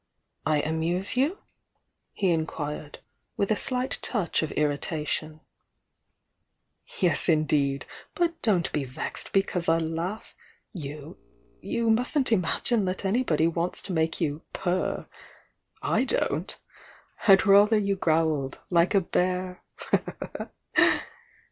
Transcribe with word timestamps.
"I 0.47 0.61
amuse 0.61 1.15
you?" 1.15 1.37
he 2.11 2.31
inquired, 2.31 3.01
with 3.37 3.51
a 3.51 3.55
slight 3.55 3.99
touch 4.01 4.41
of 4.41 4.51
irritation. 4.53 5.41
"Yes, 6.97 7.29
indeed! 7.29 7.85
But 8.15 8.41
don't 8.41 8.71
be 8.71 8.83
vexed 8.83 9.31
because 9.31 9.69
I 9.69 9.77
laugh! 9.77 10.33
You— 10.73 11.19
you 11.75 11.91
mustn't 11.91 12.31
imagine 12.31 12.85
that 12.85 13.05
anybody 13.05 13.45
wants 13.45 13.79
to 13.83 13.93
make 13.93 14.19
you 14.19 14.41
'purr!' 14.53 15.05
/don't! 15.83 16.55
I'd 17.27 17.45
rather 17.45 17.77
you 17.77 17.95
growled, 17.95 18.59
like 18.71 18.95
a 18.95 19.01
bear!" 19.01 19.61